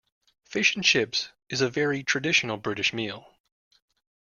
[0.45, 3.31] Fish and chips is a very traditional British meal